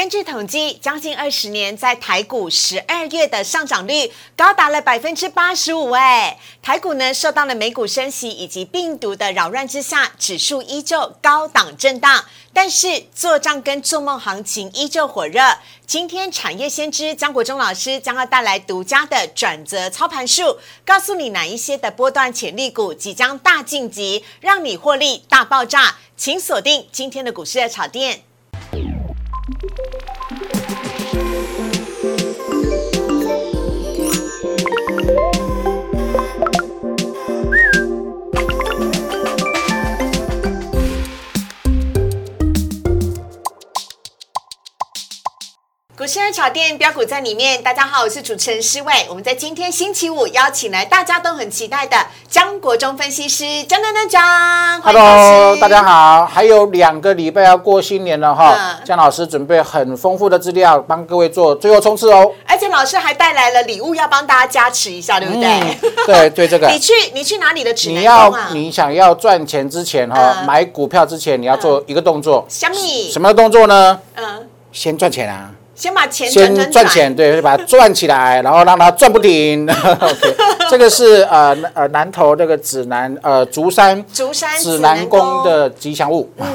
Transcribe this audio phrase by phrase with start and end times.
[0.00, 5.90] 根据统计，将近二十年，在台股十二月的上涨率高达了百分之八十五。
[5.90, 12.24] 哎，台股呢受到了美股升息以及病毒的扰乱之下，指数依旧高档震荡。
[12.54, 15.58] 但是做账跟做梦行情依旧火热。
[15.86, 20.56] 今天产业先知江国忠老师将要带来独家的转折操盘术，
[20.86, 25.98] 告诉你哪一些的波段潜力股即将大晋级，让你获利大爆炸。
[26.16, 28.22] 请锁定今天的股市的炒店。
[29.50, 30.09] Thank you.
[46.10, 48.92] 股市人炒店标股在里面，大家好，我是主持人施伟。
[49.08, 51.96] 我们在今天星期五邀请来大家都很期待的
[52.28, 65.78] 江国忠分析师，江江江江，Hello，大家好，还有两个礼拜要过新年了哈，江老师准备很丰富的资料帮各位做最后冲刺哦，而且老师还带来了礼物要帮大家加持一下，对不对？
[66.04, 72.74] 对对，这个 你去你去哪里的指南你要你想要赚钱之前哈，买股票之前你要做一个动作，什么？
[73.12, 74.00] 什么动作呢？
[74.16, 75.52] 嗯，先赚钱啊。
[75.80, 79.66] 先把钱先赚钱，对，把它赚起来， 然后让它赚不停。
[79.72, 80.36] OK，
[80.70, 86.30] 这个是呃呃南投这个指南呃竹山竹山指南宫的吉祥物。
[86.38, 86.46] 嗯。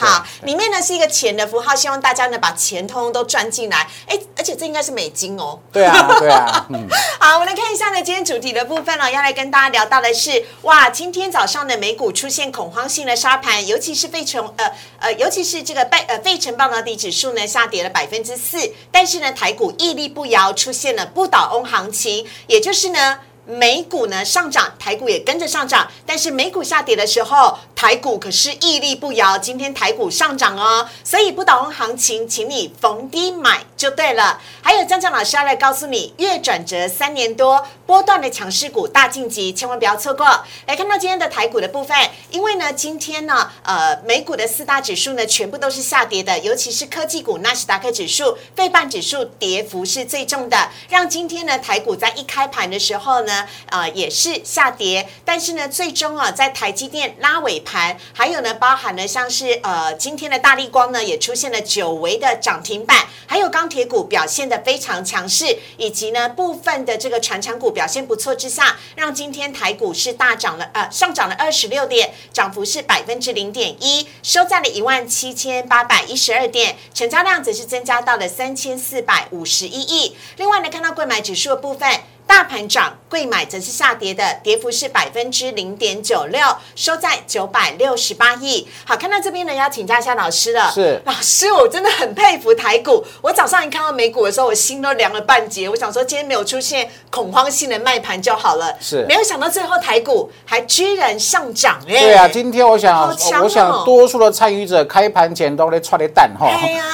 [0.00, 3.86] 好，里面呢是一个钱的符号，希望大家呢把钱通通都赚进来。
[4.06, 5.60] 哎，而且这应该是美金哦。
[5.70, 6.66] 对啊， 对啊。
[6.70, 6.88] 嗯。
[7.20, 23.18] 好，我们来看一下呢，今天主题的部分呢，要来跟大家聊到的是，哇，今天早上的美股出现恐慌性的杀盘，尤其是费城，呃呃，尤其是这个拜呃费城半导体指数呢下跌了百分之四，但是呢台股屹立不摇，出现了不倒翁行情，也就是呢。
[23.46, 25.90] 美股呢上涨，台股也跟着上涨。
[26.06, 29.38] 但是美股下跌的时候，台股可是屹立不摇。
[29.38, 34.38] 今天台股上涨哦，所以不倒翁行情，请你逢低买就对了。
[34.60, 40.26] 还有江江老师要来告诉你，月转折三年多波段的强势股大晋级，千万不要错过。
[40.66, 41.96] 来看到今天的台股的部分，
[42.30, 53.48] 因为呢今天呢呃美股的四大指数呢全部都是下跌的，尤其是科技股纳斯达克指数、费半指数跌幅是最重的，让今天呢台股在一开盘的时候呢。
[53.70, 57.69] 呃，也是下跌，但是呢，最终啊，在台积电拉尾盘，
[58.12, 80.16] 还有呢，包含了像是呃，今天的大力光呢，也出现了久违的涨停板，还有钢铁股表现的非常强势，以及呢，部分的这个船产股表现不错之下，让今天台股是大涨了，呃，上涨了二十六点，涨幅是百分之零点一，收在了一万七千八百一十二点，成交量则是增加到了三千四百五十一亿。
[80.36, 81.88] 另外呢，看到购买指数的部分。
[82.30, 86.40] 大盘涨，贵买则是下跌的，跌幅是百分之零点九六，
[86.76, 88.68] 收在九百六十八亿。
[88.84, 90.70] 好，看到这边呢，要请教一下老师了。
[90.70, 93.04] 是老师，我真的很佩服台股。
[93.20, 95.68] 我早上一看到美股的时候，我心都凉了半截。
[95.68, 98.72] 我想说，今天没有出现恐慌性的卖盘就好了。
[98.80, 101.98] 是，没有想到最后台股还居然上涨哎。
[101.98, 106.48] 对啊，今天我想，我想多数的参与者开盘前都在踹的蛋哈。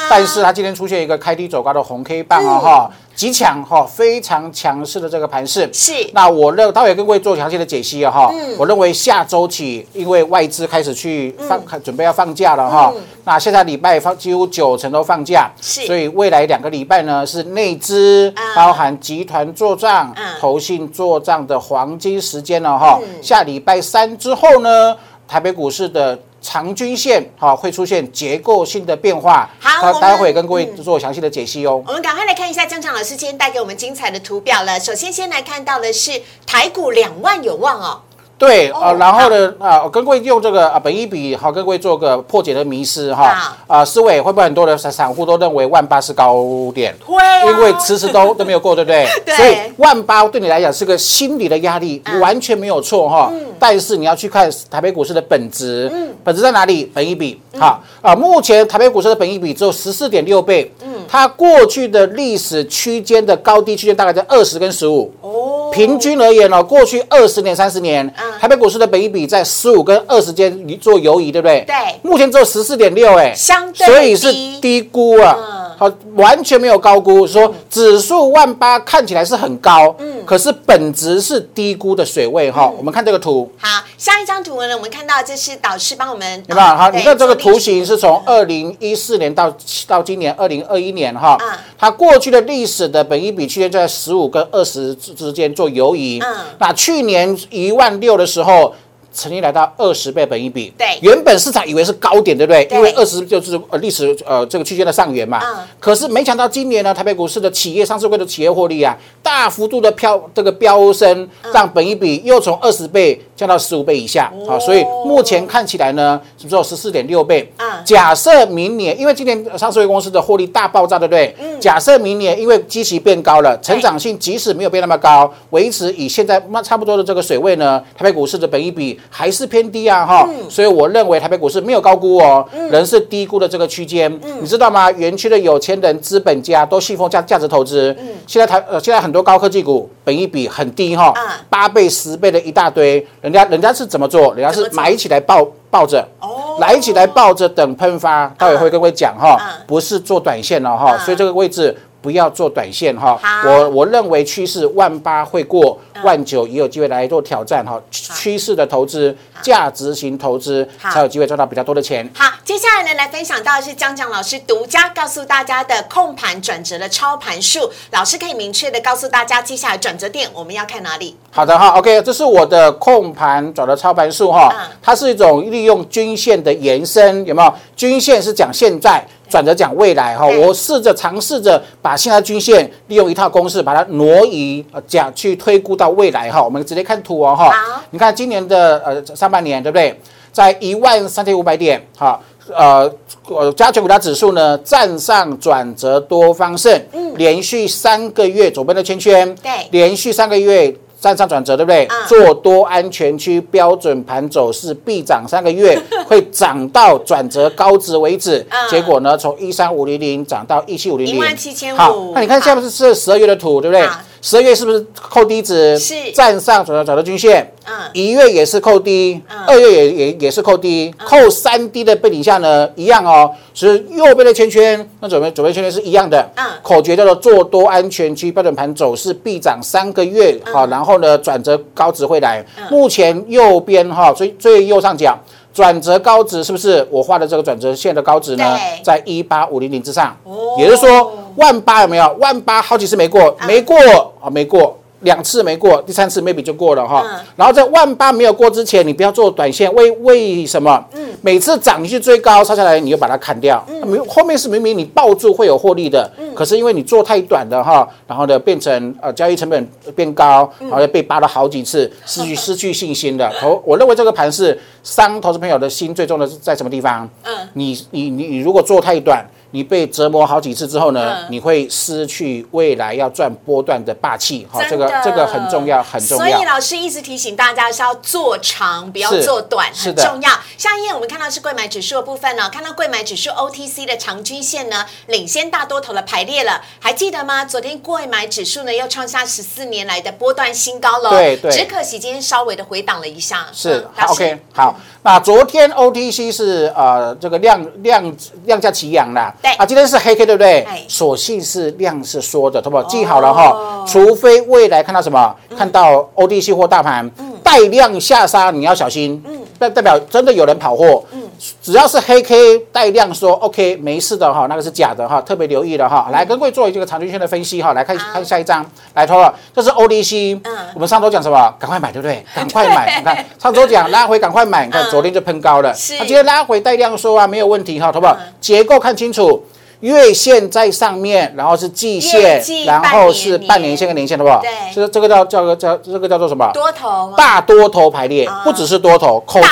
[0.09, 2.91] 但是它今天出现一个开低走高的红 K 棒哦哈。
[3.17, 5.93] 极强哈，非常强势的这个盘势是。
[6.13, 8.31] 那我认，待会跟各位做详细的解析啊哈。
[8.33, 8.55] 嗯。
[8.59, 12.93] 我认为下周起，因为外资开始去放，准备要放假了哈。
[13.25, 15.87] 那现在礼拜放几乎九成都放假，是。
[15.87, 23.01] 所以未来两个礼拜呢，是内资包含集团做账、投信做账的黄金时间了哈。
[23.23, 24.95] 下礼拜三之后呢，
[25.27, 26.19] 台北股市的。
[26.47, 31.83] 长均线好会出现结构性的变化，好，待会跟各位做详细的解析哦。
[31.85, 34.79] 我们赶快来看一下江强老师今天带给我们精彩的图表了。
[34.79, 38.01] 首先，先来看到的是台股两万有望哦。
[38.39, 46.45] 对啊，然后呢啊，跟各位用这个啊，本一比好，跟各位做个破解的迷失哈啊，思维会不会很多的散散户都认为万八是高
[46.75, 46.95] 点？
[47.05, 47.17] 会，
[47.51, 49.07] 因为迟迟都 都没有过，对不对？
[49.25, 49.35] 对。
[49.35, 53.31] 所以万八对你来讲是个心理的压力，完全没有错哈。
[53.33, 53.41] 嗯。
[53.59, 56.85] 但是你要去看台北股市的本质，嗯，本质在哪里？
[56.93, 65.13] 本一比好啊，目前台北股市的本一比只有十四点六倍，嗯，它过去的历史区间的高低区间大概在二十跟十五。
[65.21, 65.71] 哦。
[65.73, 68.11] 平均而言呢，过去二十年、三十年，
[68.41, 71.65] 台北股市的本益比在十五跟二十间做游移，对不对？
[71.67, 71.75] 对。
[72.03, 75.66] 目前只有十四点六，哎，相对所以是低估啊。
[75.77, 82.73] 好，完全没有高估，说指数万八看起来是很高，嗯，可是本质是低估的水位哈。
[82.77, 86.67] 我们看这个图，好，下一张图呢，我们看到这是导师帮我们，有没有？
[86.67, 89.55] 好，你看这个图形是从二零一四年到
[89.87, 98.75] 到今年二零二一年哈，嗯，它过去的历史的本一比区间在十五跟二十之之间做游移，嗯，那去年一万六的时候。
[99.17, 102.69] 曾经来到二十倍本一比，对原本市场以为是高点，对不对？
[102.71, 105.41] 因为二十就是呃历史呃这个区间的上缘嘛。
[105.43, 117.53] 嗯可是没想到今年呢，台北股市的企业上市会的企业获利啊，大幅度的飘这个飙升，让本一比又从二十倍降到十五倍以下啊，所以目前看起来呢，只有十四点六倍。
[117.59, 117.83] 啊。
[117.85, 121.37] 假设明年，因为今年上市会公司的获利大爆炸，对不对？
[121.39, 121.61] 嗯。
[121.61, 134.11] 假设明年因为基期变高了，成长性即使没有变那么高，维持以现在那差不多的这个水位呢，台北股市的本益比还是偏低啊，哈、所以我认为台北股市没有高估哦，仍是低估的这个区间。
[134.41, 134.91] 你知道吗？
[134.93, 137.95] 园区的有钱人、资本家都信奉价价值投资。
[138.27, 144.33] 现在台呃，现在很多高科技股本益比很低哈、嗯八倍、十倍的一大堆，人家人家是怎么做？
[144.37, 146.07] 人家是买起来抱抱着。
[146.21, 151.77] 哦来起来抱着等喷发，待会会跟各位讲哈嗯，不是做短线了哈，嗯所以这个位置
[152.07, 153.19] 不要做短线哈。
[153.45, 157.83] 我我认为趋势万八会过，万九也有机会来做挑战哈。
[157.91, 162.09] 趋势的投资，价值型投资才有机会赚到比较多的钱。
[162.15, 167.69] 好，接下来呢，来分享到的是江江老师独家告诉大家的控盘转折的操盘术。
[167.91, 171.17] 老师可以明确的告诉大家，接下来转折点我们要看哪里？
[171.33, 177.53] 好的哈，OK，这是我的控盘转的操盘术哈嗯，它是一种利用均线的延伸，有没有？
[177.75, 180.27] 均线是讲现在，转折讲未来哈。
[180.27, 186.43] 我试着尝试着把现在均线利用一套公式把它挪移，呃讲去推估到未来哈。
[186.43, 187.53] 我们直接看图哦哈，
[187.91, 189.99] 你看今年的呃上半年对不对？
[190.33, 192.21] 在一万三千五百点哈。
[192.55, 192.89] 呃，
[193.29, 196.81] 呃，加权股价指数呢，站上转折多方胜，
[197.17, 201.87] 连续三个月左边的圈圈，对连续三个月站上转折，对不对？
[201.91, 208.45] 嗯做多安全区标准盘走势必涨三个月， 会涨到转折高值为止。
[208.51, 214.01] 嗯结果呢，从一三五零零涨到一七五零零，17,500好，那你看下面是是十二月的图，对不对好？
[214.23, 215.79] 十二月是不是扣低值？
[215.79, 217.53] 是站上转折转折均线。
[217.69, 226.31] 嗯一月也是扣低，二月也也也是扣低，扣三低的背景下呢，一样哦，是右边的圈圈，那左边左边圈圈是一样的。
[226.37, 232.45] 嗯口诀叫做做多安全区标准盘走势必涨三个月，嗯好，然后呢转折高值会来。
[232.71, 235.19] 目前右边哈最最右上角。
[235.53, 238.59] 转折高值是不是我画的这个转折线的高值呢？
[238.85, 242.17] 在一八五零零之上哦，也就是说万八有没有？
[242.21, 243.77] 万八好几次没过，没过
[244.21, 244.77] 啊，没过。
[245.01, 247.05] 两次没过，第三次 maybe 就过了哈。
[247.07, 250.83] 嗯然后在万八没有过之前，你不要做短线，为为什么？
[250.95, 253.65] 嗯每次涨你去追高，杀下来你就把它砍掉。
[253.85, 263.31] 明、后面是明明你抱住会有获利的，嗯可是因为你做太短的哈，然后呢变成呃交易成本变高，嗯然后被扒了好几次，失去 失去信心的。
[263.39, 267.09] 投我认为这个盘是伤投资朋友的心，最重的是在什么地方？
[267.25, 269.25] 嗯你你你你如果做太短。
[269.51, 271.27] 你被折磨好几次之后呢，嗯。
[271.31, 274.47] 你会失去未来要赚波段的霸气。
[274.51, 276.25] 好，这个这个很重要，很重要。
[276.25, 276.45] 所以。
[276.47, 280.31] 老师一直提醒大家是要做长，不要做短，很重要。
[280.57, 287.45] 下一页我们看到是贵买指数的部分呢，看到贵买指数 OTC 的长均线呢领先大多头的排列了，还记得吗？
[287.45, 291.51] 昨天贵买指数呢又创下十四年来的波段新高了，对对。
[291.51, 299.53] 只可惜今天稍微的回档了一下，是 OK 好，那昨天 OTC 是呃这个量量量价齐扬啦，对。
[299.53, 300.63] 啊，今天是黑 K 对不对？
[300.63, 300.83] 哎？
[300.89, 302.83] 所幸是量是缩的，好不好？
[302.85, 307.11] 记好了哈哦，除非未来看到什么，看到 ODC 或大盘
[307.43, 309.23] 带量下杀，你要小心，
[309.59, 311.23] 代代表真的有人跑货，嗯
[311.63, 316.09] 只要是黑 K 带量说 OK 没事的哈，那个是假的哈，特别留意的哈。
[316.11, 318.65] 来跟各位做一个长均线的分析哈，来看好看下一张，
[318.95, 321.55] 来投了，这是 ODC，嗯我们上周讲什么？
[321.59, 322.25] 赶快买对不对？
[322.35, 328.33] 赶快买，你看上周讲拉回赶快买，你看嗯昨天就喷高了，是那今天拉回带量说啊没有问题哈，好不好嗯？
[328.41, 329.43] 结构看清楚。
[329.81, 334.41] 月线在上面，然后是季月线，然后是半年线跟年线，好不好？
[334.41, 334.51] 对。
[334.75, 336.51] 这这个叫叫叫这个叫做什么？
[336.53, 339.49] 多头大多头排列啊，不只是多头，口气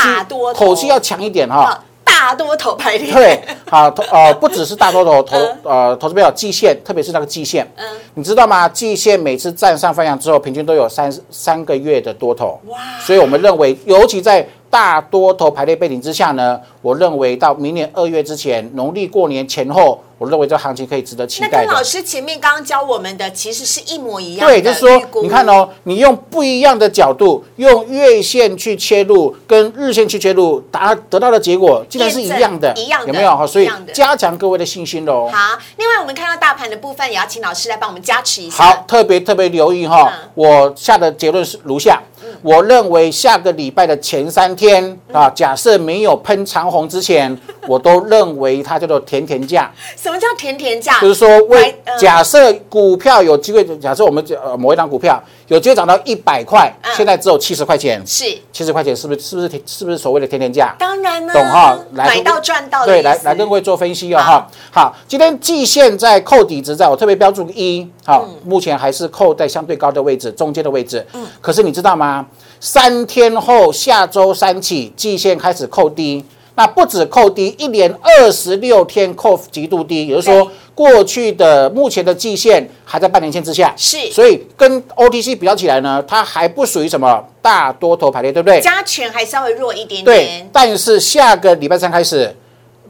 [0.54, 1.62] 口气要强一点哈。
[1.64, 5.59] 啊大多头排列，对，好， 投呃，不只是大多头投嗯。
[5.64, 7.85] 呃投资票季线，特别是那个季线，嗯。
[8.14, 8.69] 你知道吗？
[8.69, 12.78] 季线每次站上翻阳之后，平均都有三三个月的多头，哇。
[13.00, 21.83] 所以我们认为，尤其在大多头排列背景之下呢，我认为到明年二月之前，农历过年前后，我认为这行情可以值得期待那跟老。
[21.83, 33.37] 师前面刚刚教我们的其实是一模一样的对，就是说你看哦，你用不一样的角度，用月线去切入，跟日线去切入，达得到的结果竟然是一样的，一样的有没有？
[33.37, 35.28] 哈，所以加强各位的信心喽。
[35.31, 38.64] 好，另外我们看到大盘的部分，也要请老师来帮我们加持一下。
[38.64, 42.00] 好，特别特别留意哈、嗯我下的结论是如下。
[42.43, 51.00] 我认为下个礼拜的前三天啊，假设没有喷长虹之前， 我都认为它叫做甜甜价，什么叫甜甜价？
[51.00, 60.75] 就是说为假设股票有机会，假设我们呃某一档股票有机会涨到一百块，现在只有七十块钱，是七十块钱是不是是不是是不是所谓的甜甜价？
[60.78, 61.78] 当然呢，懂哈？
[61.94, 64.47] 来买到赚到对，来来跟各位做分析哦哈。
[64.71, 71.04] 好，今天季线在扣底值在，我特别标注一，好，嗯目前还是扣在相对高的位置，中间的位置。
[71.14, 72.26] 嗯，可是你知道吗？
[72.61, 76.25] 三天后，下周三起，季线开始扣低。
[76.56, 88.61] 那不止扣低，一连二十六天扣极度低，也就是说，过去的目前的季线还在半年线之下，是所以跟 OTC 比较起来呢，它还不属于什么大多头排列，对不对？
[88.61, 92.34] 加权还稍微弱一点点对点，，但是下个礼拜三开始，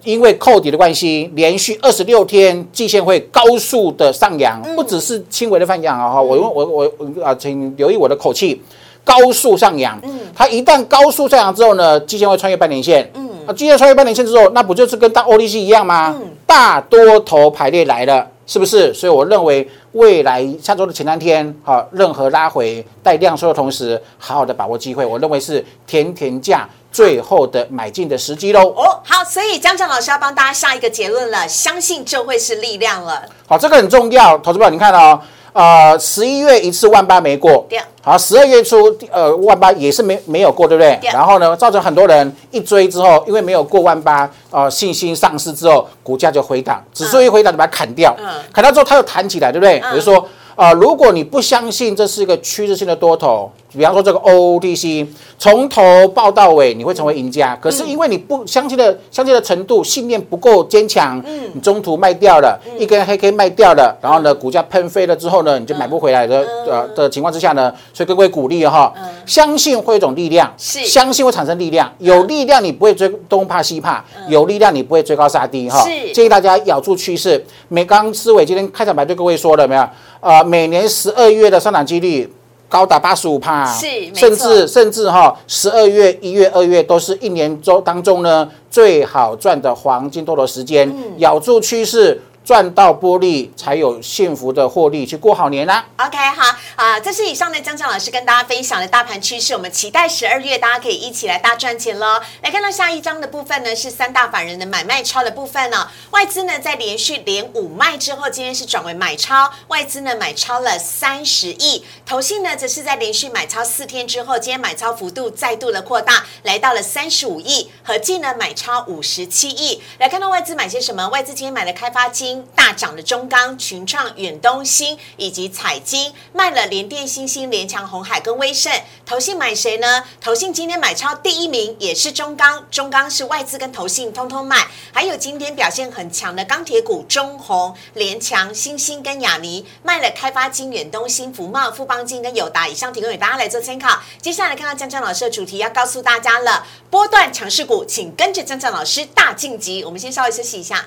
[0.02, 6.10] 因为扣底的关系，连续二十六天季线会高速的上扬，不只是轻微的上扬啊！
[6.10, 8.60] 哈，我我我我啊，请留意我的口气，
[9.02, 9.98] 高速上扬。
[10.02, 13.08] 嗯它一旦高速上扬之后呢，季线会穿越半年线。
[13.14, 16.14] 嗯，啊，季线穿越半年线之后，那不就是跟大 OTC 一样吗？
[16.46, 18.28] 大多头排列来了。
[18.46, 18.92] 是不是？
[18.92, 28.60] 所以我认为未来下周的前三天，好，任何拉回带量缩的同时，好好的把握机会，我认为是甜甜价最后的买进的时机喽。
[28.76, 33.22] 哦，好，所以江江老师要帮大家下一个结论了，相信就会是力量了。
[33.46, 35.18] 好，这个很重要，投资朋友，你看哦，
[35.54, 37.66] 呃，十一月一次万八没过，
[38.02, 38.76] 好，十二月初
[39.10, 40.98] 呃万八也是没没有过，对不对？
[41.12, 49.78] 然后呢，造成很多人一追之后，因为没有过万八，呃，信心丧失之后，股价就回档，指数一回档就把它砍掉，嗯砍掉之后它又弹起来，对不对？
[49.78, 50.28] 比如说。
[50.56, 55.06] 呃，如果你不相信这是一个趋势性的多头，比方说这个 OOTC
[55.36, 57.58] 从头报到尾，你会成为赢家。
[57.60, 61.20] 可是因为你不相信的相信的程度，信念不够坚强，
[61.52, 68.92] 你中途卖掉了，一根黑 K 卖掉了，然后呢，股价喷飞了之后呢，你就买不回来的呃的情况之下呢，所以各位鼓励哈，
[69.26, 75.82] 相信会有一种力量，是相信会产生力量，有力量你不会追东怕西怕，有力量你不会追高杀低哈。
[75.82, 77.44] 是建议大家咬住趋势。
[77.68, 79.84] 美刚思维今天开场白对各位说了没有？
[80.24, 82.26] 呃，每年十二月的上涨几率
[82.66, 90.88] 高达八十五帕，是甚至甚至哈，十二月、一月、二月都是一年中当中呢最好赚的黄金多头时间。
[90.88, 91.12] 嗯。
[91.18, 102.20] 咬住趋势，赚到玻璃，才有幸福的获利去过好年啦、OK，好啊，这是以上呢江江老师跟大家分享的大盘趋势，我们期待十二月大家可以一起来大赚钱喽。
[102.42, 119.80] 来看到下一章的部分呢，是三大法人的买卖超的部分呢、外资呢在连续连五卖之后，今天是转为买超，外资呢买超了三十亿，投信呢则是在连续买超四天之后，今天买超幅度再度的扩大，来到了三十五亿，合计呢买超五十七亿。
[119.98, 121.08] 来看到外资买些什么？
[121.08, 128.72] 外资今天买了开发金大涨的中钢、群创、远东新以及彩金，卖了联电、新星、联强、红海跟威盛。
[129.04, 130.04] 投信买谁呢？
[130.20, 134.66] 投信今天买超第一名也是中钢，中钢是外资跟投信通通买。
[134.92, 144.00] 还有今天表现很强的钢铁股中红、联强、新兴跟亚尼，卖了开发金、远东新、福茂、富邦金跟友达，以上提供给大家来做参考。
[144.22, 149.84] 接下来看到江江老师的主题要告诉大家了，波段强势股，请跟着江江老师大晋级。
[149.84, 150.86] 我们先稍微休息一下。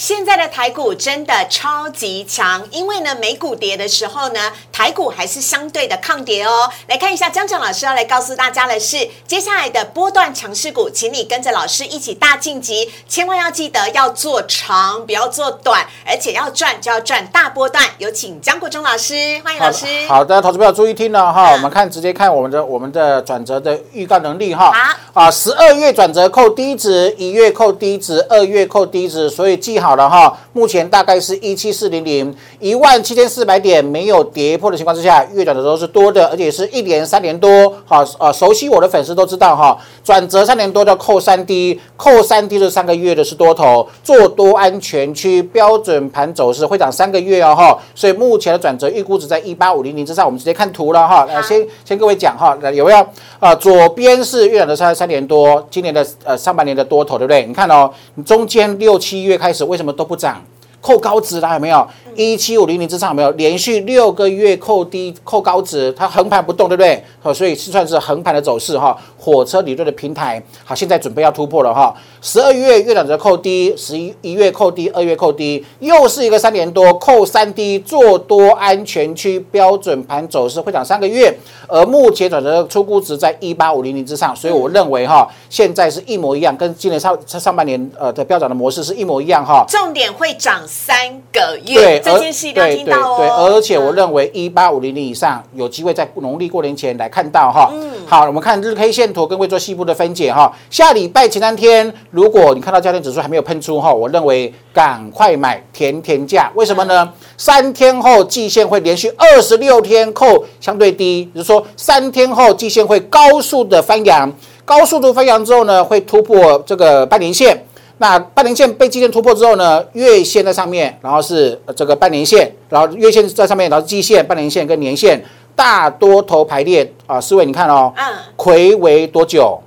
[0.00, 6.70] 现在的台股真的超级强，因为呢，美股跌的时候呢，台股还是相对的抗跌哦。
[6.88, 17.84] 来看一下，江江老师要来告诉大家的是，接下来的波段强势股，请你跟着老师一起大晋级，千万要记得要做长，不要做短，而且要赚就要赚大波段。
[17.98, 19.84] 有请江国忠老师，欢迎老师。
[20.08, 24.72] 好的，投资朋友注意听了哈，嗯我们看直接看我们的我们的转折的预告能力哈。
[25.12, 30.38] 好啊，十二月转折扣低值，一月扣低值，二月扣低值，所以记好好了哈。
[30.52, 37.74] 目前大概是一七四零零一万七千四百点没有跌破的情况之下，月转折都是多的，而且是一连三年多。
[37.84, 51.26] 好，呃，熟悉我的粉丝都知道哈，转折三年多叫扣三低，扣三低这三个月的是多头，做多安全区标准盘走势会涨三个月哦哈，所以目前的转折预估值在一八五零零之上，我们直接看图了哈。
[51.26, 53.04] 来，先先各位讲哈，来有没有？
[53.40, 57.44] 啊，左边是月转的三三年多，今年的呃上半年的多头，对不对？
[57.44, 60.42] 你看哦，你中间六七月开始为什么都不涨？
[60.82, 61.88] 扣高值啦，有没有？
[62.14, 63.30] 一七五零零之上有没有？
[63.32, 67.02] 连续六个月扣低扣高值，它横盘不动，对不对？
[67.20, 68.96] 好，所以是算是横盘的走势哈。
[69.18, 71.94] 火车理论的平台，好，现在准备要突破了哈。
[72.22, 81.34] 十二月月转折扣低，十一一月扣低，二月扣低，又是一个三年多扣三低，做多安全区标准盘走势会涨三个月，
[81.68, 89.64] 而目前转折出估值在一八五零零之上，所以我认为哈，现在是一模一样，跟今年上上半年呃的飙涨的模式是一模一样哈。
[89.68, 90.96] 重点会涨三
[91.30, 93.16] 个月，对，这件事一定要听到哦。
[93.18, 97.70] 对，而且我认为一八五零零以上有机会在农历过年前来看到哈。
[97.72, 97.90] 嗯。
[98.06, 100.52] 好，我们看日 K 线图跟位做细部的分解哈。
[100.68, 106.50] 下礼拜前三天，如果你看到焦点指数还没有喷出哈，我认为赶快买甜甜价。
[106.54, 107.12] 为什么呢？
[107.36, 114.32] 三天后季线会连续二十六天扣相对低，就是说三天后季线会高速的翻扬，
[114.64, 117.64] 高速度翻扬之后呢，会突破这个半年线。
[118.02, 125.22] 那半年线被季线突破之后呢，月线在上面，然后是这个半年线，然后月线在上面，然后季线、半年线跟年线
[125.54, 127.20] 大多头排列啊。
[127.20, 128.04] 四位你看哦，嗯，
[128.36, 129.60] 魁为多久？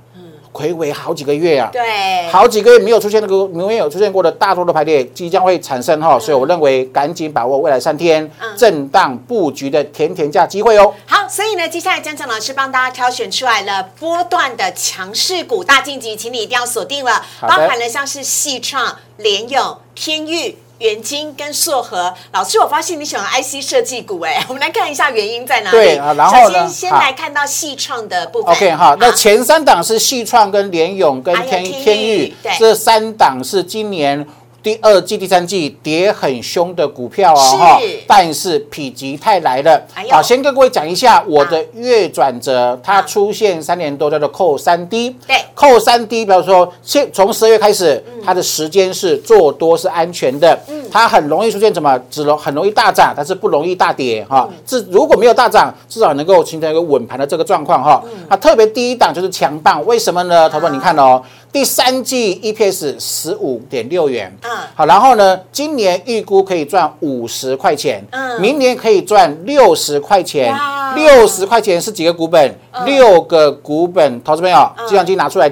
[0.54, 10.94] 魁违好几个月啊，对，好几个月没有出现那个没有出现过的大多的排列，即将会产生哈，所以我认为赶紧把握未来三天震荡布局的甜甜价机会哦。
[11.06, 20.56] 好，所以呢，接下来江江老师帮大家挑选出来了波段的强势股大晋级，请你一定要锁定了，包含了像是细创、联永、天域。
[20.78, 25.76] 元晶跟硕和老师，我发现你喜欢 IC 设计股哎， 我们来看一下原因在哪里。
[25.76, 28.52] 对啊，然后呢，先来看到细创的部分。
[28.52, 34.26] OK 哈，那前三档是细创跟联勇跟天天域，这三档是今年。
[34.64, 39.78] 第二季、第三季跌很凶的股票啊，哈，但是否极泰来了。
[40.10, 45.14] 好，先跟各位讲一下我的月转折，它出现三年多叫做扣三 D。
[45.26, 50.58] 对，扣三 D，比如说，现从十二月开始，它的时间是做多是安全的，
[50.90, 52.00] 它很容易出现什么？
[52.08, 54.48] 只容很容易大涨，但是不容易大跌哈。
[54.64, 58.02] 至如果没有大涨，至少能够形成一个稳盘的这个状况哈。
[58.30, 60.48] 它特别第一档就是强棒，为什么呢？
[60.48, 61.22] 头发你看哦。
[61.54, 70.52] 第三季 EPS 十五点六元，嗯，好，然后呢，今年预估可以赚五十块钱，嗯，明年可以赚六十块钱，
[70.96, 72.52] 六十块钱是几个股本？
[72.84, 75.48] 六个股本，投资朋友，计算机拿出来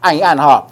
[0.00, 0.66] 按一按哈，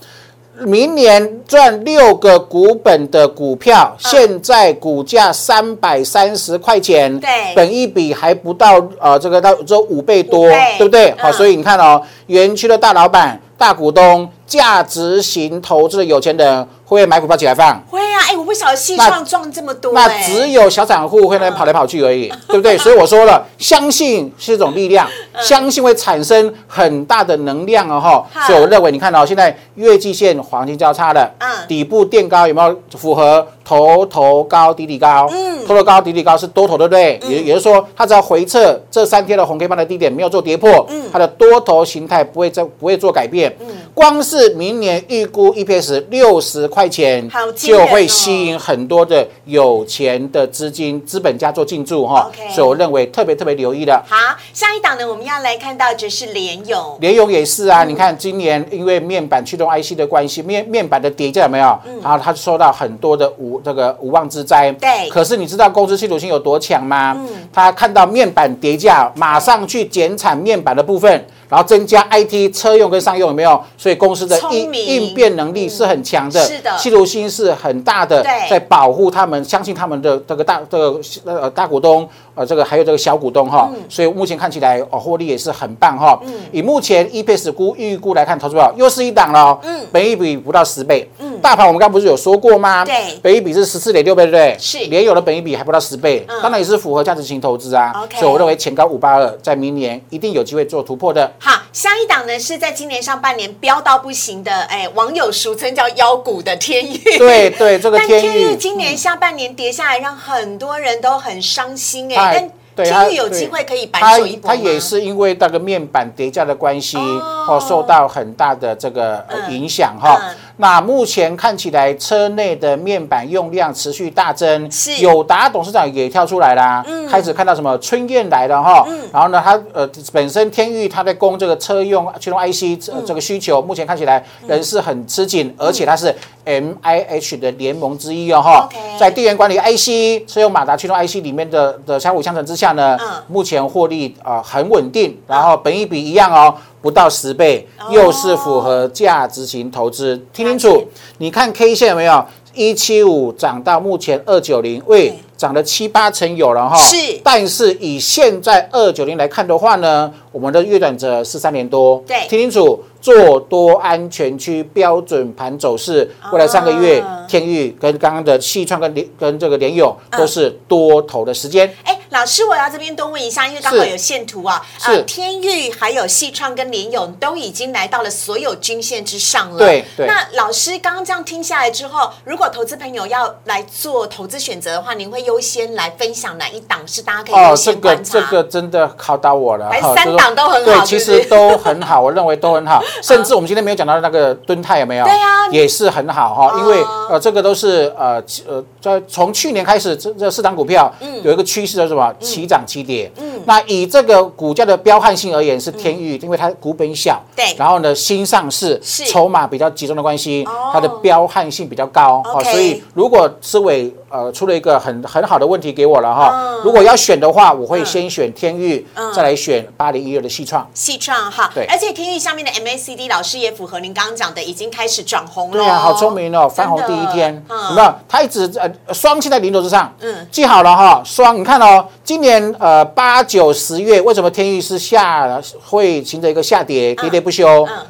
[0.60, 10.48] 明年赚六个股本的股票，现在股价三百三十块钱，对，本一比还不到，呃，这个到只有五倍多，
[10.78, 11.14] 对不对？
[11.18, 13.38] 好，所以你看哦，园区的大老板。
[13.58, 17.82] 大股东、价值型投资的有钱人，会不会买股票起来放？
[18.16, 18.24] 啊！
[18.28, 22.76] 哎，我不晓得细创赚这么多，那只有小散户会那边跑来跑去而已， 对不对？
[22.78, 25.08] 所以我说了，相信是一种力量，
[25.40, 28.46] 相信会产生很大的能量哦哈。
[28.46, 33.46] 所以我认为，你看到现在月季线黄金交叉了，嗯，底部垫高有没有符合？
[33.68, 37.18] 头头高，底底高，嗯，头头高，底底高是多头，对不对？
[37.28, 54.02] 也也就是说，它只要回撤这三天的红 K 棒的低点没有做跌破，嗯，它的多头形态不会再不会做改变，嗯，光是明年预估 EPS 六十块钱，就会吸引很多的有钱的资金资本家做进驻哈，所以我认为特别特别留意的。
[54.08, 54.16] 好，
[54.52, 61.78] 下一档呢，我们要来看到就是联勇，联勇也是啊，你看今年因为面板驱动 IC 的关系，面面板的跌价有没有？
[62.02, 63.60] 然后它受到很多的无。
[63.66, 65.08] 这个无妄之灾，对。
[65.08, 67.16] 可是你知道公司系统性有多强吗？
[67.18, 67.48] 嗯。
[67.52, 71.26] 他看到面板跌价，马上去减产面板的部分。
[71.48, 73.62] 然后增加 IT 车用跟商用有没有？
[73.76, 86.20] 所以公司的应应变能力是很强的，是的，企图心是很大的，在保护他们，相信他们的这个大这个呃大股东呃这个还有这个小股东哈，所以目前看起来哦获利也是很棒哈。
[86.52, 92.84] 以目前 EPS 估预估来看，投资者又是一档了，嗯，本益比不到十倍，嗯，大盘我们刚不是有说过吗？
[92.84, 94.30] 对，本益比是十四点六倍，对。
[94.30, 94.56] 不对？
[94.58, 97.92] 是，连有的本益比还不到十倍，当然也是符合价值型投资啊。
[98.14, 101.30] 所以我认为前高五八二，在明年一定有机会做突破的。
[101.38, 102.16] 好，下一档。
[102.26, 106.98] 呢是在今年上半年飙到不行的，哎，网友俗称叫妖股的天域。
[107.18, 112.50] 对对，这个 天域今年下半年跌下来，让很多人都很伤心哎。
[112.74, 120.20] 但天域有机会可以白手一搏它也是因为那个面板叠加的关系，哦，受到很大的这个影响哈。
[120.58, 124.96] 那目前看起来，车内的面板用量持续大增，是。
[124.96, 136.14] 友达董事长也跳出来啦，开始看到什么春燕来了哈，然后呢，他呃本身天域他在供这个车用驱动 IC 这个需求，目前看起来人是很吃紧，而且它是
[136.46, 146.54] MIH 的联盟之一哦哈，在电源管理 IC 车用马达驱动 IC 里面的的相辅相成之下呢，目前获利啊很稳定，然后本益比一样哦。
[146.86, 150.16] 不到十倍，又是符合价值型投资。
[150.32, 150.86] 听清楚，
[151.18, 152.24] 你看 K 线有没有？
[152.54, 156.76] 一七五涨到目前二九零，喂，涨了七八成有了哈。
[156.76, 162.00] 是，但是以现在二九零来看的话呢，我们的月转折是三年多。
[162.06, 171.72] 对，听清楚，做多安全区标准盘走势，未来三个月，天域跟刚刚的细创跟联跟这个联友都是多头的时间。
[171.84, 171.96] 哎。
[172.10, 179.58] 老师，我要这边多问一下，因为刚好有线图啊，啊天域还有细创跟联勇都已经来到了所有均线之上了。
[179.58, 188.12] 对对那老师刚刚这样听下来之后，如果投资朋友要来做投资选择的话，您会优先来分享哪一档是大家可以优哦，这个先观察？
[188.12, 192.80] 这个真的考到我了三档都很好对，其实都很好，我认为都很好。
[193.02, 195.06] 甚至我们今天没有讲到那个敦泰有没有？
[195.52, 201.22] 也是很好哈，因为哦呃，这个都是呃呃，在从去年开始，这这四档股票嗯。
[201.22, 202.12] 有一个趋势叫什么？
[202.20, 203.10] 齐涨齐跌。
[203.16, 207.54] 嗯，那以这个股价的彪悍性而言，是天域，因为它股本小，嗯对。
[207.56, 212.22] 然后呢新上市是，筹码比较集中的关系哦，它的彪悍性比较高。
[212.34, 216.32] OK 所以如果思伟呃出了一个很很好的问题给我了哈。
[216.34, 220.68] 嗯，如果要选的话，我会先选天域嗯，再来选八零一二的细创。
[220.74, 221.64] 细创哈，对。
[221.66, 225.56] 而且天域下面的 MACD 老师也符合您刚刚讲的，已经开始转红了。
[225.56, 227.94] 对啊，好聪明哦，翻红第一天，真的有没有？
[228.08, 230.14] 它一直呃双现在零轴之上，嗯。
[230.16, 237.66] 嗯，记好了哈，双你看哦，今年呃八九十月为什么天域是下会形成一个下跌，跌跌不休？
[237.66, 237.86] 嗯，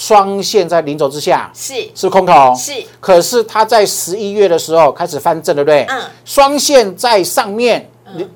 [0.00, 5.84] 双线在零轴之下是是空头，是可是它在十一月的时候开始翻正，对不对？
[5.90, 7.86] 嗯双线在上面。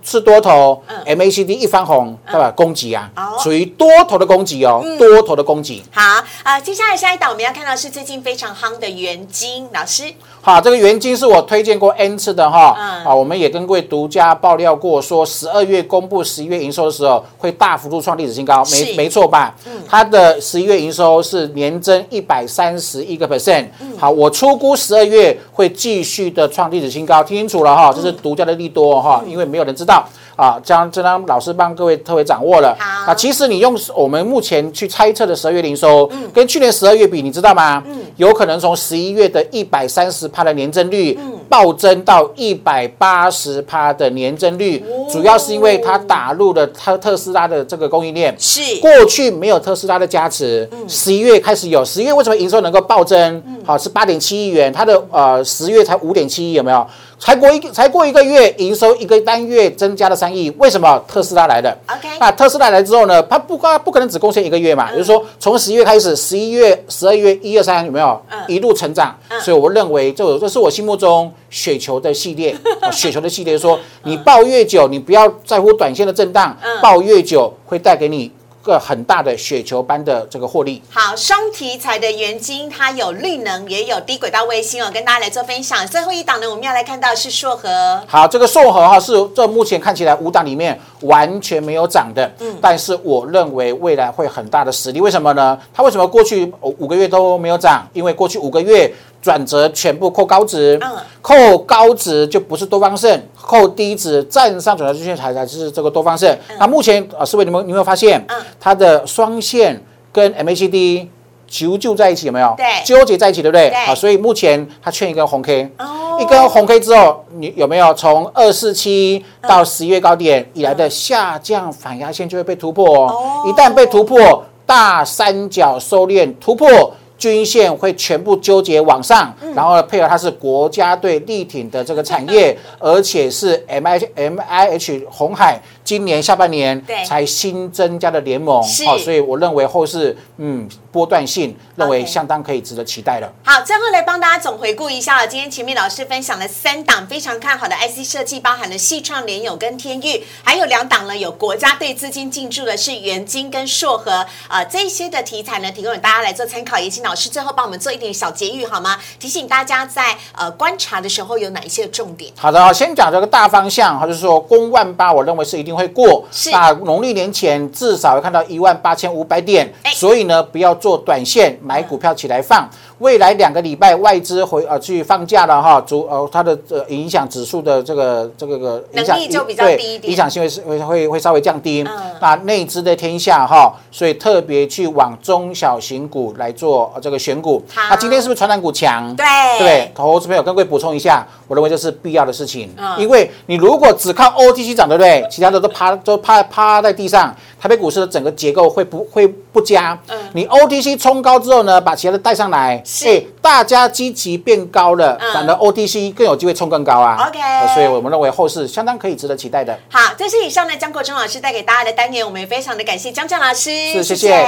[0.02, 2.50] 是多头，MACD 一翻红，对吧？
[2.50, 5.82] 攻击啊哦，属于多头的攻击哦，多头的攻击。
[5.90, 6.02] 好
[6.42, 10.04] 啊、接下来下一档我们要看到是最近非常夯的元金老师，
[10.40, 13.04] 好，这个元金是我推荐过 N 次的哈，嗯。
[13.04, 18.84] 啊，我们也跟各位独家爆料过，说十二月公布十一月营收的时候，会大幅度创历史新高，是。
[18.84, 19.54] 没没错吧？
[19.88, 23.66] 它的十一月营收是年增一百三十一个 percent，
[23.98, 30.04] 好，我出估十二月会继续的创历史新高，听清楚了哈，这是独家的利多哈，因为没有人知道。
[30.36, 32.76] 啊，将这张老师帮各位特别掌握了。
[32.76, 37.80] 好啊，其实你用我们目前去猜测的十二月营收，跟去年十二月比，你知道吗？
[38.16, 41.16] 有可能从十一月的一百三十趴的年增率，
[41.48, 48.34] 暴增到一百八十趴的年增率，主要是因为它打入了特特斯拉的这个供应链。
[48.36, 51.84] 是过去没有特斯拉的加持，十一月开始有。
[51.84, 53.40] 十一月为什么营收能够暴增？
[53.64, 56.84] 好，是八点七亿元，它的呃十月才五点七亿，有没有？
[57.24, 61.02] 才过一个才过一个月，营收一个单月增加了三亿，为什么？
[61.08, 61.74] 特斯拉来了。
[61.88, 68.20] OK 那特斯拉来之后呢，它不不可能只贡献一个月嘛，也就是说从十一月开始，十一月、十二月、一二三有没有？
[68.28, 68.38] 嗯。
[68.46, 69.16] 一路成长？
[69.40, 78.30] 所以我认为这这是我心目中雪球的系列，啊 雪球的系列说你抱越久，你不要在乎短线的震荡嗯，抱越久会带给你
[78.64, 80.82] 个很大的雪球般的这个获利。
[80.90, 85.86] 好，双题材的元晶，它有绿能，也有低轨道卫星哦，跟大家来做分享。
[85.86, 95.00] 最后一档呢，我们要来看到是硕和，好，这个硕和哈是这目前看起来五档里面完全没有涨的，嗯但是我认为未来会很大的实力。
[95.00, 95.58] 为什么呢？
[95.72, 97.86] 它为什么过去五五个月都没有涨？
[97.92, 100.90] 因为过去五个月转折全部扣高值，嗯
[101.22, 106.36] 扣高值就不是多方胜，扣低值站上转折均线才才是这个多方胜。
[106.58, 109.80] 那目前啊，四位你们你有没有发现嗯，它的双线
[110.12, 111.08] 跟 MACD
[111.54, 112.52] 揪就在一起有没有？
[112.56, 113.68] 对纠结在一起，对不对？
[113.70, 115.70] 对啊，所以目前它缺一根红 K。
[115.78, 123.48] 哦一根红 K 之后，你有没有从二四七到十一月高点以来的下降反压线就会被突破哦哦？
[123.48, 126.92] 一旦被突破，大三角收敛突破。
[127.16, 143.30] 均线会全部纠结往上，然后呢，配合它是国家队力挺的这个产业， 而且是 M I M I H 红海今年下半年对才新增加的联盟，是好，所以我认为后市嗯波段性认为相当可以值得期待了。
[143.44, 145.26] 好，最后来帮大家总回顾一下了。
[145.28, 154.24] 今天前面老师分享了三档非常看好的 IC 设计，包含了细创、联友跟天域，还有两档呢有国家队资金进驻的是元晶跟硕和。
[154.48, 156.78] 呃，这些的题材呢，提供给大家来做参考。
[156.78, 158.98] 也请老师最后帮我们做一点小结语好吗？
[159.18, 162.32] 提醒大家在呃观察的时候有哪一些重点。
[162.36, 166.24] 好的，先讲这个大方向，哈，就是说公万八，我认为是一定会过。
[166.30, 172.68] 是那农历年前至少会看到一万八千五百点哎，所以呢，不要做短线，买股票起来放。
[172.98, 181.82] 未来两个礼拜外资回呃去放假了哈，主呃它的呃影响指数的这个这个个影响力就比较对低一点影响性会是会会会稍微降低。
[181.82, 187.62] 嗯那内资的天下哈，所以特别去往中小型股来做呃这个选股。
[187.74, 189.14] 好那今天是不是传染股强？
[189.14, 189.26] 对
[189.58, 189.92] 对？
[189.94, 195.26] 投资朋友跟各位补充一下，我认为这是必要的事情，嗯因为你如果只靠 OTC 涨，对不对？
[195.30, 199.98] 其他的都趴都趴趴在地上，台北股市的整个结构会不会不佳？
[200.08, 207.26] 嗯你 OTC 冲高之后呢，把其他的带上来，是哎大家积极变高了，嗯反而 OTC 更有机会冲更高啊。
[207.28, 209.78] OK 呃所以我们认为后市相当可以值得期待的。
[209.90, 214.46] 好，这是以上呢江国忠老师带给大家的单元，我们也非常的感谢江江老师，是谢谢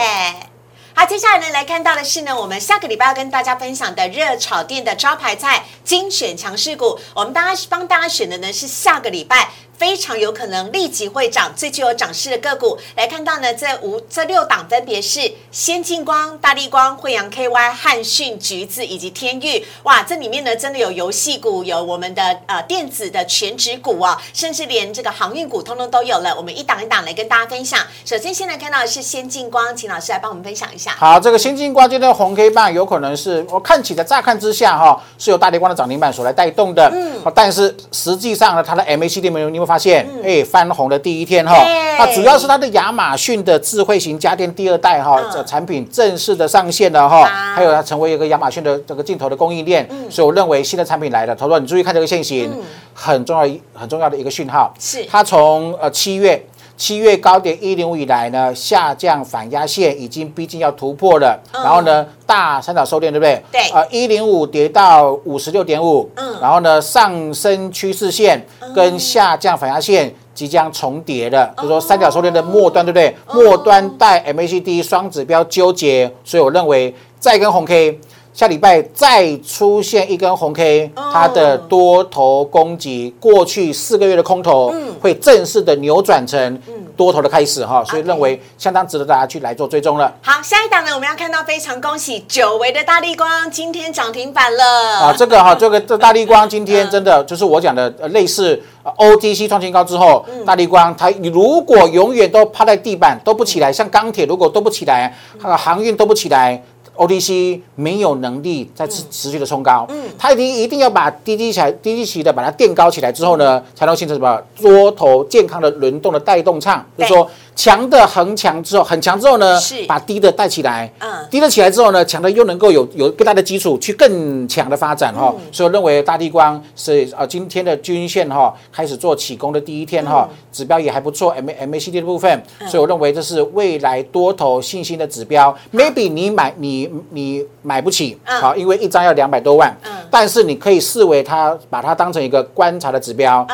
[0.99, 6.99] 好，接下来呢，来看到的是呢，我们下个礼拜要跟大家分享的热炒店的招牌菜精选强势股。
[7.13, 12.79] 我们大家帮大家选的呢是下个礼拜非常有可能立即会涨、最具有涨势的个股。
[12.97, 19.65] 来看到呢，这五这六档分别是先进光、大力光、惠阳 KY、汉讯、橘子以及天域。
[19.83, 26.35] 哇，这里面呢真的有游戏股，有我们的呃电子的全指股啊，甚至连这个航运股通通都有了。
[26.37, 27.81] 我们一档一档来跟大家分享。
[28.05, 30.93] 首先，先来看到的是先进光，请老师来帮我们分享一下。
[30.99, 36.91] 好，这个先进光今天的红 K 棒有可能是我看起来乍看之下哈，是由大力光的涨停板所来带动的。
[36.95, 41.57] 嗯，但是实际上呢，它的 MACD 没有，你会发现，哎，翻红的第一天哈，
[41.99, 51.35] 那主要是它的亚马逊的智慧型家电第二代哈，这产品正式的上线了哈，还有它成为一个亚马逊的这个镜头的供应链，所以我认为新的产品来了。
[51.35, 52.53] 他说你注意看这个线型，
[52.95, 55.05] 很重要很重要的一个讯号，是。
[55.11, 56.41] 它从呃七月。
[56.77, 63.43] 七月高点一零五以来呢，下降反压线已经逼近要突破了，然后呢，大三角收敛，对不对？
[63.51, 63.61] 对。
[63.71, 73.17] 呃，一零五跌到五十六点五，嗯，然后呢，上升趋势线跟下降反压线即将重叠了，就说三角收敛的末端，对不对？
[73.33, 77.99] 末端带 MACD 双指标纠结，所以我认为再跟红 K。
[78.37, 84.71] 下礼拜再出现一根红 K，它的多头攻击，过去四个月的空头
[85.01, 86.61] 会正式的扭转成
[86.95, 90.15] 多头的开始哈，所以认为相当值得大家去来做追踪了。
[90.21, 95.15] 好，下一档呢，我们要看到非常恭喜久违的大力光今天涨停板了啊！
[95.17, 105.17] 这个哈，这个这大力光今天 真的就是我讲的类似 OTC 创新高之后，大力光它如果永远都趴在地板都不起来，像钢铁如果都不起来，
[105.57, 106.63] 航运都不起来。
[106.97, 117.29] OTC 没有能力再持持续的冲高，嗯，它一定一定要把低低起来，低基期的把它垫高起来之后呢，才能形成什么多头健康的轮动的带动唱，就是说。
[117.57, 119.85] 强的横强之后，很强之后呢，是。
[119.87, 143.47] 把低的带起来，嗯，低的起来之后呢，强的又能够有有更大的基础去更强的发展哈，所以我认为大地光是啊今天的均线哈开始做起攻的第一天哈，指标也还不错，M M A C D 的部分，所以我认为这是未来多头信心的指标，maybe 你买你你买不起，好，因为一张要两百多万，嗯，但是你可以视为它把它当成一个观察的指标。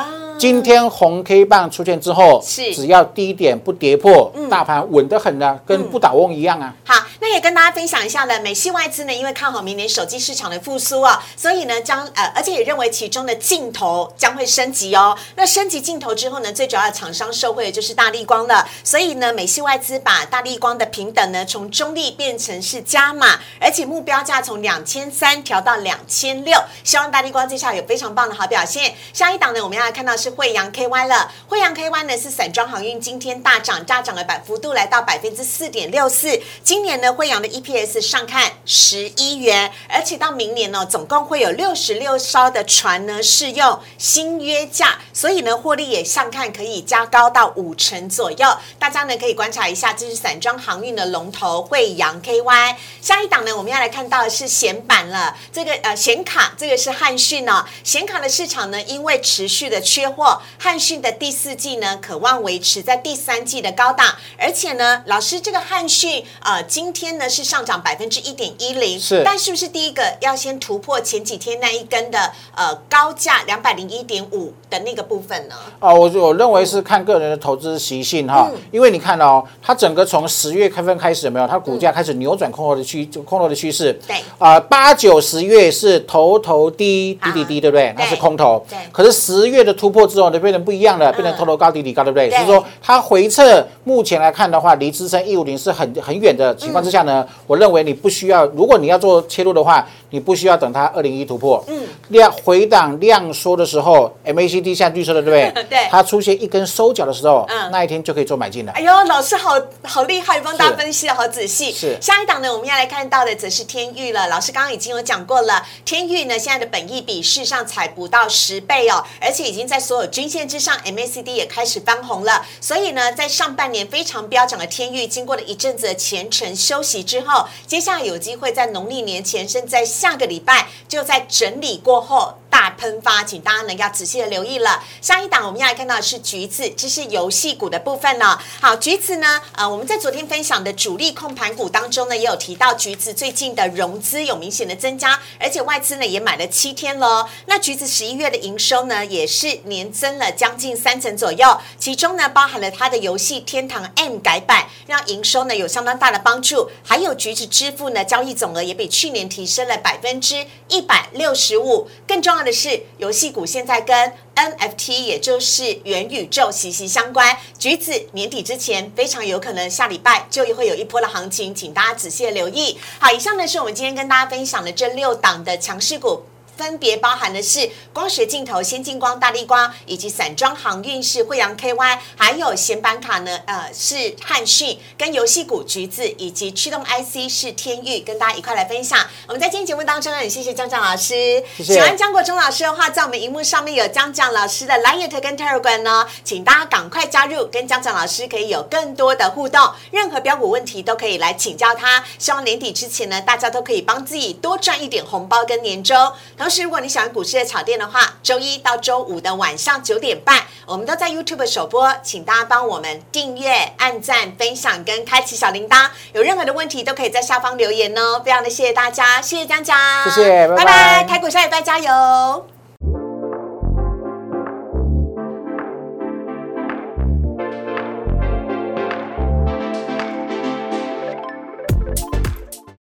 [0.42, 6.74] 今天红 K 棒出现之后，是只要低点不跌破，大盘稳得很呢，跟不倒翁一样啊。
[6.84, 15.16] 好，那也跟大家分享一下呢，美系外资呢，因为看好明年手机市场的复苏啊，所以呢将呃，而且也认为其中的镜头将会升级哦。
[15.36, 18.66] 那升级镜头之后呢，最主要的厂商受惠的就是大力光了。
[18.82, 28.92] 所以呢，美系外资把大力光的平等呢，从中立变成是加码，而且目标价从两千三调到两千六，希望大力光接下来有非常棒的好表现。
[29.12, 30.31] 下一档呢，我们要来看到是。
[30.32, 36.40] 惠阳 KY 了，惠阳 KY 呢是散装航运，今天大涨，大涨了百幅度来到百分之四点六四。
[36.64, 48.56] 今年呢，惠阳的 EPS 上看十一元，而且到明年呢，总共会有六十六艘的船呢适用新约价，所以呢，获利也上看可以加高到五成左右。
[48.78, 52.76] 大家呢可以观察一下，这是散装航运的龙头惠阳 KY。
[53.00, 57.64] 下一档呢，我们要来看到的是显板了，这个呃显卡，这个是汉讯哦。
[57.84, 60.21] 显卡的市场呢，因为持续的缺货。
[60.58, 64.06] 汉讯的第四季呢，渴望维持在第三季的高档，
[64.38, 75.54] 而且呢，老师这个汉讯呃，今天呢是上涨百分之一点一零，是，但是不是第一个要先突破前几天那一根的呃高价两百零一点五的那个部分呢？
[75.80, 81.46] 哦，我我认为是看个人的投资习性哈，因为你看哦，它整个从十月开分开始有没有？
[81.46, 87.94] 它股价开始扭转空头的趋空头的趋势，对，啊，八九十月是头头低低低低，对不对？
[87.98, 90.32] 那是空头，对，可是十月的突破之后。
[90.32, 92.30] 就变成不一样了，变成头头高底底高，对不对？
[92.30, 105.64] 所以说它回撤，目前来看的话，离支撑一五零是很很远的情况之下呢，我认为你不需要，如果你要做切入的话，你不需要等它二零一突破，嗯，量回档量缩的时候，MACD 像绿色的，对不对？
[105.68, 108.72] 对，它出现一根收脚的时候，嗯，那一天就可以做买进了。
[108.72, 111.70] 哎呦，老师好好厉害，帮大家分析的好仔细。
[111.72, 114.28] 是下一档呢，我们要来看到的则是天域了。
[114.28, 120.10] 老师刚刚已经有讲过了，天域呢现在的本益比事实上才不到十倍哦，而且已经在所有。
[120.10, 122.46] 均线之上，MACD 也开始翻红了。
[122.62, 132.38] 所以呢，在上半年非常飙涨的天域，经过了一阵子的前程休息之后，接下来有机会在农历年前，甚至在下个礼拜，就在整理过后。
[132.52, 134.84] 大喷发，请大家呢要仔细的留意了。
[135.00, 138.38] 下一档我们要来看到的是橘子，这是游戏股的部分呢。
[138.60, 147.26] 好，橘子呢，呃，我们在昨天分享的主力控盘股当中呢，也有提到橘子最近的融资有明显的增加，而且外资呢也买了七天了。
[147.46, 156.70] 那橘子十一月的营收呢，也是年增了将近三成左右，其中呢包含了它的游戏天堂 M 改版，让营收呢有相当大的帮助。
[156.84, 162.41] 还有橘子支付呢交易总额也比去年提升了百分之一百六十五，更重要。
[162.42, 167.36] 的是，游戏股现在跟 NFT 也就是元宇宙息息相关。
[167.58, 172.78] 橘子年底之前非常有可能下礼拜就会有一波的行情，请大家仔细留意。
[172.98, 176.24] 好，以上呢是我们今天跟大家分享的这六档的强势股。
[176.56, 188.98] 分别包含的是光学镜头、先进光、大力光，以及散装航运是惠阳 KY，还有显板卡呢，呃，是汉讯跟游戏股橘子，以及驱动 IC 是天域，跟大家一块来分享。
[189.26, 191.42] 我们在今天节目当中呢，也谢谢江江老师。
[191.58, 202.04] 喜欢江国忠老师的话，在我们荧幕上面有江江老师的 Light 跟 Telegram 呢，请大家赶快加入，跟江江老师可以有更多的互动，任何标股问题都可以来请教他。
[202.18, 206.12] 希望年底之前呢，大家都可以帮自己多赚一点红包跟年终。
[206.42, 215.88] 同时，如果你喜欢股市的炒店的话，周一到周五的晚上九点半，我们都在 YouTube 首播，请大家帮我们订阅、按赞、分享跟开启小铃铛。
[216.12, 218.20] 有任何的问题都可以在下方留言哦。
[218.24, 222.51] 非常的谢谢大家，谢谢江江，谢谢，拜拜，台股下礼拜加油。